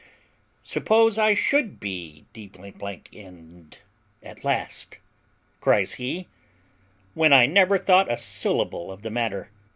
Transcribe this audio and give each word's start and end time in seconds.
"Suppose 0.63 1.19
I 1.19 1.35
should 1.35 1.79
be 1.79 2.25
d 2.33 2.49
ned 2.57 3.77
at 4.23 4.43
last," 4.43 4.99
cries 5.59 5.93
he, 5.93 6.27
"when 7.13 7.31
I 7.31 7.45
never 7.45 7.77
thought 7.77 8.11
a 8.11 8.17
syllable 8.17 8.91
of 8.91 9.03
the 9.03 9.11
matter? 9.11 9.51